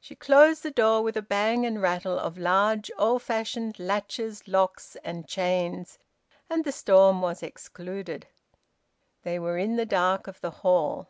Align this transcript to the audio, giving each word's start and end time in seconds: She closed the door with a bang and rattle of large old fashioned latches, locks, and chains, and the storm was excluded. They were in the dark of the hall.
She 0.00 0.16
closed 0.16 0.62
the 0.62 0.70
door 0.70 1.02
with 1.02 1.14
a 1.14 1.20
bang 1.20 1.66
and 1.66 1.82
rattle 1.82 2.18
of 2.18 2.38
large 2.38 2.90
old 2.96 3.20
fashioned 3.20 3.78
latches, 3.78 4.48
locks, 4.48 4.96
and 5.04 5.28
chains, 5.28 5.98
and 6.48 6.64
the 6.64 6.72
storm 6.72 7.20
was 7.20 7.42
excluded. 7.42 8.28
They 9.24 9.38
were 9.38 9.58
in 9.58 9.76
the 9.76 9.84
dark 9.84 10.26
of 10.26 10.40
the 10.40 10.50
hall. 10.64 11.08